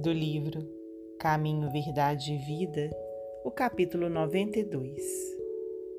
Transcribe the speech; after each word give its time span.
do 0.00 0.10
livro 0.10 0.66
Caminho, 1.18 1.70
Verdade 1.70 2.32
e 2.32 2.38
Vida, 2.38 2.90
o 3.44 3.50
capítulo 3.50 4.08
92. 4.08 4.98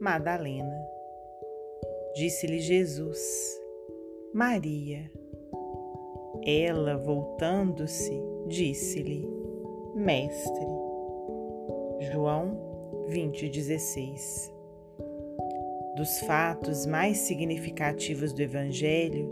Madalena. 0.00 0.80
Disse-lhe 2.14 2.60
Jesus: 2.60 3.18
Maria. 4.32 5.10
Ela, 6.46 6.96
voltando-se, 6.96 8.12
disse-lhe: 8.46 9.28
Mestre. 9.96 10.66
João 12.12 13.04
20:16. 13.08 14.54
Dos 15.96 16.20
fatos 16.20 16.86
mais 16.86 17.16
significativos 17.18 18.32
do 18.32 18.40
Evangelho, 18.40 19.28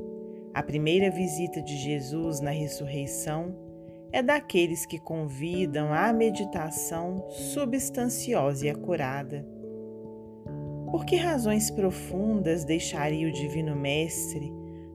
a 0.53 0.61
primeira 0.61 1.09
visita 1.09 1.63
de 1.63 1.77
Jesus 1.77 2.41
na 2.41 2.51
ressurreição 2.51 3.66
é 4.13 4.23
daqueles 4.23 4.87
que 4.87 4.99
convidam 4.99 5.93
à 5.93 6.13
meditação 6.13 7.25
substanciosa 7.31 8.67
e 8.67 8.71
acurada. 8.71 9.47
Por 10.91 11.05
que 11.05 11.17
razões 11.17 11.71
profundas 11.71 12.65
deixaria 12.65 13.29
o 13.29 13.33
Divino 13.33 13.75
Mestre 13.75 14.53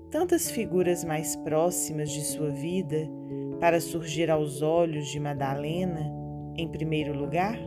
tantas 0.09 0.49
figuras 0.49 1.03
mais 1.03 1.35
próximas 1.35 2.09
de 2.11 2.21
sua 2.21 2.49
vida 2.49 3.09
para 3.59 3.79
surgir 3.79 4.31
aos 4.31 4.61
olhos 4.61 5.07
de 5.07 5.19
Madalena 5.19 6.11
em 6.57 6.67
primeiro 6.67 7.13
lugar? 7.17 7.57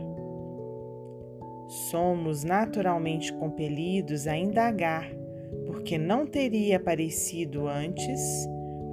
Somos 1.89 2.43
naturalmente 2.43 3.33
compelidos 3.33 4.27
a 4.27 4.37
indagar 4.37 5.09
porque 5.65 5.97
não 5.97 6.25
teria 6.25 6.77
aparecido 6.77 7.67
antes 7.67 8.19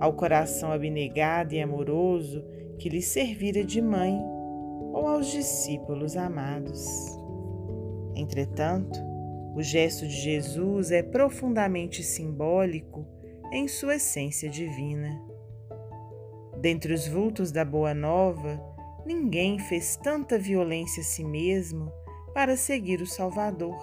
ao 0.02 0.14
coração 0.14 0.72
abnegado 0.72 1.54
e 1.54 1.62
amoroso 1.62 2.44
que 2.76 2.88
lhe 2.88 3.00
servira 3.00 3.62
de 3.62 3.80
mãe 3.80 4.20
ou 4.92 5.06
aos 5.06 5.30
discípulos 5.30 6.16
amados. 6.16 6.84
Entretanto, 8.16 8.98
o 9.54 9.62
gesto 9.62 10.04
de 10.04 10.14
Jesus 10.14 10.90
é 10.90 11.04
profundamente 11.04 12.02
simbólico 12.02 13.06
em 13.52 13.68
sua 13.68 13.94
essência 13.94 14.50
divina. 14.50 15.22
Dentre 16.60 16.92
os 16.92 17.06
vultos 17.06 17.52
da 17.52 17.64
Boa 17.64 17.94
Nova, 17.94 18.60
ninguém 19.06 19.60
fez 19.60 19.94
tanta 19.94 20.36
violência 20.36 21.00
a 21.00 21.04
si 21.04 21.22
mesmo 21.22 21.92
para 22.34 22.56
seguir 22.56 23.00
o 23.00 23.06
Salvador 23.06 23.80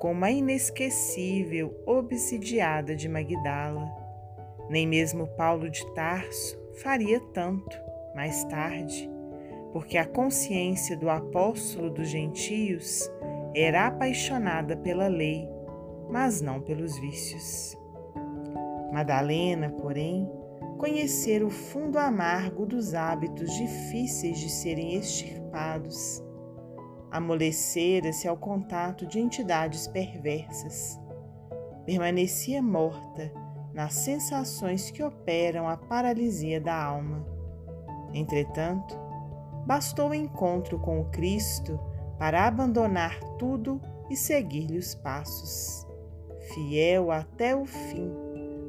como 0.00 0.24
a 0.24 0.30
inesquecível 0.32 1.72
obsidiada 1.86 2.96
de 2.96 3.08
Magdala. 3.08 4.03
Nem 4.68 4.86
mesmo 4.86 5.26
Paulo 5.36 5.70
de 5.70 5.84
Tarso 5.94 6.58
faria 6.82 7.20
tanto 7.32 7.76
mais 8.14 8.44
tarde, 8.44 9.10
porque 9.72 9.98
a 9.98 10.06
consciência 10.06 10.96
do 10.96 11.10
apóstolo 11.10 11.90
dos 11.90 12.08
gentios 12.08 13.10
era 13.54 13.86
apaixonada 13.86 14.76
pela 14.76 15.08
lei, 15.08 15.48
mas 16.10 16.40
não 16.40 16.60
pelos 16.60 16.98
vícios. 16.98 17.76
Madalena, 18.92 19.70
porém, 19.70 20.28
conhecera 20.78 21.44
o 21.44 21.50
fundo 21.50 21.98
amargo 21.98 22.66
dos 22.66 22.94
hábitos 22.94 23.52
difíceis 23.54 24.38
de 24.38 24.48
serem 24.48 24.94
extirpados 24.94 26.24
amolecera-se 27.14 28.26
ao 28.26 28.36
contato 28.36 29.06
de 29.06 29.20
entidades 29.20 29.86
perversas. 29.86 31.00
Permanecia 31.86 32.60
morta 32.60 33.32
nas 33.74 33.94
sensações 33.94 34.90
que 34.90 35.02
operam 35.02 35.68
a 35.68 35.76
paralisia 35.76 36.60
da 36.60 36.80
alma. 36.80 37.26
Entretanto, 38.14 38.96
bastou 39.66 40.10
o 40.10 40.14
encontro 40.14 40.78
com 40.78 41.00
o 41.00 41.10
Cristo 41.10 41.78
para 42.16 42.46
abandonar 42.46 43.18
tudo 43.38 43.80
e 44.08 44.16
seguir-lhe 44.16 44.78
os 44.78 44.94
passos, 44.94 45.86
fiel 46.54 47.10
até 47.10 47.56
o 47.56 47.66
fim, 47.66 48.12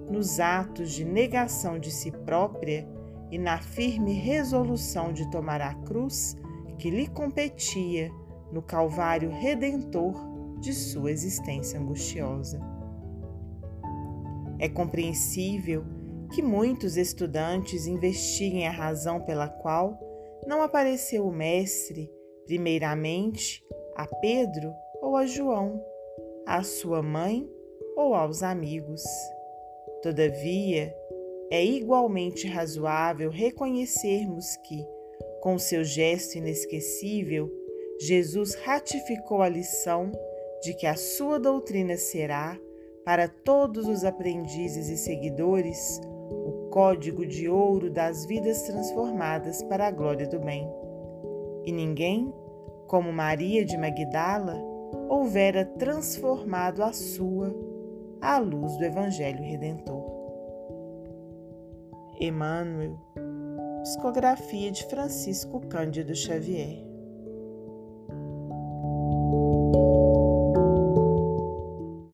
nos 0.09 0.39
atos 0.39 0.91
de 0.91 1.05
negação 1.05 1.79
de 1.79 1.91
si 1.91 2.11
própria 2.11 2.87
e 3.29 3.37
na 3.37 3.59
firme 3.59 4.13
resolução 4.13 5.13
de 5.13 5.29
tomar 5.29 5.61
a 5.61 5.73
cruz 5.73 6.35
que 6.77 6.89
lhe 6.89 7.07
competia 7.07 8.11
no 8.51 8.61
Calvário 8.61 9.29
redentor 9.29 10.15
de 10.59 10.73
sua 10.73 11.11
existência 11.11 11.79
angustiosa. 11.79 12.74
É 14.59 14.69
compreensível 14.69 15.83
que 16.33 16.41
muitos 16.41 16.97
estudantes 16.97 17.87
investiguem 17.87 18.67
a 18.67 18.71
razão 18.71 19.21
pela 19.21 19.47
qual 19.47 19.99
não 20.47 20.61
apareceu 20.61 21.25
o 21.25 21.31
Mestre, 21.31 22.11
primeiramente, 22.45 23.63
a 23.95 24.07
Pedro 24.07 24.73
ou 25.01 25.15
a 25.15 25.25
João, 25.25 25.83
à 26.45 26.63
sua 26.63 27.01
mãe 27.01 27.49
ou 27.95 28.13
aos 28.13 28.43
amigos. 28.43 29.03
Todavia, 30.01 30.95
é 31.49 31.63
igualmente 31.63 32.47
razoável 32.47 33.29
reconhecermos 33.29 34.55
que, 34.57 34.85
com 35.41 35.57
seu 35.57 35.83
gesto 35.83 36.37
inesquecível, 36.37 37.51
Jesus 37.99 38.55
ratificou 38.55 39.41
a 39.41 39.49
lição 39.49 40.11
de 40.61 40.73
que 40.73 40.85
a 40.85 40.95
sua 40.95 41.39
doutrina 41.39 41.97
será, 41.97 42.59
para 43.05 43.27
todos 43.27 43.87
os 43.87 44.03
aprendizes 44.03 44.89
e 44.89 44.97
seguidores, 44.97 46.01
o 46.03 46.69
código 46.71 47.25
de 47.25 47.47
ouro 47.47 47.91
das 47.91 48.25
vidas 48.25 48.63
transformadas 48.63 49.61
para 49.63 49.87
a 49.87 49.91
glória 49.91 50.27
do 50.27 50.39
bem. 50.39 50.67
E 51.63 51.71
ninguém, 51.71 52.33
como 52.87 53.13
Maria 53.13 53.63
de 53.63 53.77
Magdala, 53.77 54.59
houvera 55.07 55.63
transformado 55.63 56.83
a 56.83 56.91
sua 56.91 57.55
à 58.19 58.39
luz 58.39 58.75
do 58.77 58.83
Evangelho 58.83 59.43
Redentor. 59.43 60.03
Emmanuel, 62.19 62.97
psicografia 63.83 64.71
de 64.71 64.83
Francisco 64.85 65.59
Cândido 65.67 66.15
Xavier. 66.15 66.94